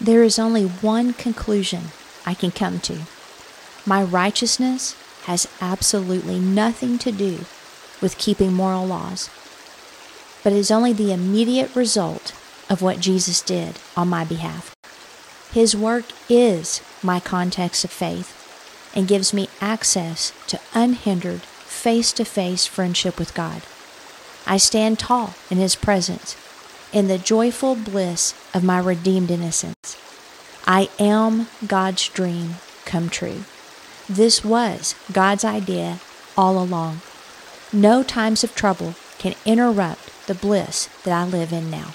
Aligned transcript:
There 0.00 0.22
is 0.22 0.38
only 0.38 0.64
one 0.64 1.12
conclusion 1.12 1.88
I 2.24 2.32
can 2.32 2.50
come 2.50 2.80
to. 2.80 3.00
My 3.84 4.02
righteousness 4.02 4.96
has 5.24 5.46
absolutely 5.60 6.38
nothing 6.38 6.98
to 7.00 7.12
do 7.12 7.44
with 8.00 8.16
keeping 8.16 8.54
moral 8.54 8.86
laws, 8.86 9.28
but 10.42 10.54
is 10.54 10.70
only 10.70 10.94
the 10.94 11.12
immediate 11.12 11.76
result 11.76 12.32
of 12.70 12.80
what 12.80 13.00
Jesus 13.00 13.42
did 13.42 13.78
on 13.94 14.08
my 14.08 14.24
behalf. 14.24 14.74
His 15.52 15.76
work 15.76 16.06
is 16.30 16.80
my 17.02 17.20
context 17.20 17.84
of 17.84 17.90
faith 17.90 18.36
and 18.94 19.06
gives 19.06 19.34
me 19.34 19.50
access 19.60 20.32
to 20.46 20.58
unhindered, 20.72 21.42
face 21.42 22.10
to 22.14 22.24
face 22.24 22.64
friendship 22.64 23.18
with 23.18 23.34
God. 23.34 23.60
I 24.46 24.56
stand 24.56 24.98
tall 24.98 25.34
in 25.50 25.58
His 25.58 25.76
presence 25.76 26.36
in 26.92 27.08
the 27.08 27.18
joyful 27.18 27.74
bliss 27.74 28.34
of 28.52 28.64
my 28.64 28.78
redeemed 28.78 29.30
innocence. 29.30 29.96
I 30.66 30.88
am 30.98 31.48
God's 31.66 32.08
dream 32.08 32.56
come 32.84 33.08
true. 33.08 33.44
This 34.08 34.44
was 34.44 34.94
God's 35.12 35.44
idea 35.44 36.00
all 36.36 36.62
along. 36.62 37.00
No 37.72 38.02
times 38.02 38.42
of 38.42 38.54
trouble 38.54 38.94
can 39.18 39.34
interrupt 39.44 40.26
the 40.26 40.34
bliss 40.34 40.88
that 41.04 41.12
I 41.12 41.24
live 41.24 41.52
in 41.52 41.70
now. 41.70 41.94